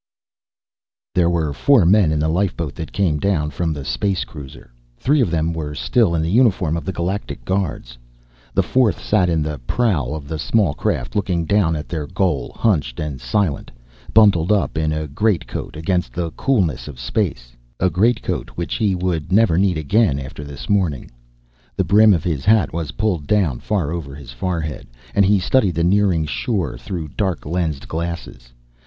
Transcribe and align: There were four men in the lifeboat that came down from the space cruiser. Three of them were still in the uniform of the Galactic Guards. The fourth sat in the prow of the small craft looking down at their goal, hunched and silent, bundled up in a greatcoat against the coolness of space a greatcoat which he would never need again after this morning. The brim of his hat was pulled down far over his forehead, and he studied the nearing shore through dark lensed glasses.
There 1.13 1.29
were 1.29 1.53
four 1.53 1.85
men 1.85 2.11
in 2.11 2.17
the 2.17 2.27
lifeboat 2.27 2.73
that 2.73 2.91
came 2.91 3.19
down 3.19 3.51
from 3.51 3.71
the 3.71 3.85
space 3.85 4.23
cruiser. 4.25 4.71
Three 4.97 5.21
of 5.21 5.29
them 5.29 5.53
were 5.53 5.75
still 5.75 6.15
in 6.15 6.23
the 6.23 6.31
uniform 6.31 6.75
of 6.75 6.85
the 6.85 6.91
Galactic 6.91 7.45
Guards. 7.45 7.99
The 8.55 8.63
fourth 8.63 8.99
sat 8.99 9.29
in 9.29 9.43
the 9.43 9.59
prow 9.67 10.07
of 10.07 10.27
the 10.27 10.39
small 10.39 10.73
craft 10.73 11.15
looking 11.15 11.45
down 11.45 11.75
at 11.75 11.87
their 11.87 12.07
goal, 12.07 12.51
hunched 12.55 12.99
and 12.99 13.21
silent, 13.21 13.69
bundled 14.11 14.51
up 14.51 14.75
in 14.75 14.91
a 14.91 15.05
greatcoat 15.07 15.75
against 15.75 16.13
the 16.13 16.31
coolness 16.31 16.87
of 16.87 16.99
space 16.99 17.55
a 17.79 17.91
greatcoat 17.91 18.49
which 18.55 18.73
he 18.77 18.95
would 18.95 19.31
never 19.31 19.55
need 19.59 19.77
again 19.77 20.17
after 20.17 20.43
this 20.43 20.67
morning. 20.67 21.11
The 21.75 21.83
brim 21.83 22.11
of 22.15 22.23
his 22.23 22.43
hat 22.43 22.73
was 22.73 22.93
pulled 22.97 23.27
down 23.27 23.59
far 23.59 23.91
over 23.91 24.15
his 24.15 24.31
forehead, 24.31 24.87
and 25.13 25.23
he 25.25 25.37
studied 25.37 25.75
the 25.75 25.83
nearing 25.83 26.25
shore 26.25 26.75
through 26.79 27.09
dark 27.09 27.45
lensed 27.45 27.87
glasses. 27.87 28.51